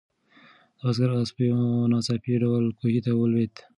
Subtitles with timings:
[0.77, 3.53] د بزګر آس په یو ناڅاپي ډول کوهي ته ولوېد.